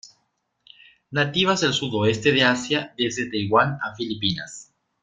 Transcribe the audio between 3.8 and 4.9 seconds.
a Filipinas.